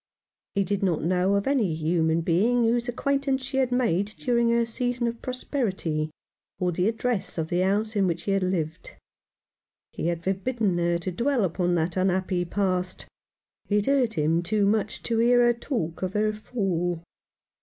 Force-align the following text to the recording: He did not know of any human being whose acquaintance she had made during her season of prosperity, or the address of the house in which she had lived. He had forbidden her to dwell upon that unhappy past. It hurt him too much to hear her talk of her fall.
He 0.55 0.63
did 0.63 0.81
not 0.81 1.03
know 1.03 1.35
of 1.35 1.45
any 1.45 1.75
human 1.75 2.21
being 2.21 2.63
whose 2.63 2.89
acquaintance 2.89 3.43
she 3.45 3.57
had 3.57 3.71
made 3.71 4.07
during 4.17 4.49
her 4.49 4.65
season 4.65 5.05
of 5.05 5.21
prosperity, 5.21 6.09
or 6.57 6.71
the 6.71 6.87
address 6.89 7.37
of 7.37 7.49
the 7.49 7.59
house 7.59 7.95
in 7.95 8.07
which 8.07 8.21
she 8.21 8.31
had 8.31 8.41
lived. 8.41 8.95
He 9.93 10.07
had 10.07 10.23
forbidden 10.23 10.75
her 10.79 10.97
to 10.97 11.11
dwell 11.11 11.43
upon 11.43 11.75
that 11.75 11.97
unhappy 11.97 12.45
past. 12.45 13.05
It 13.69 13.85
hurt 13.85 14.15
him 14.15 14.41
too 14.41 14.65
much 14.65 15.03
to 15.03 15.19
hear 15.19 15.41
her 15.45 15.53
talk 15.53 16.01
of 16.01 16.13
her 16.13 16.33
fall. 16.33 17.03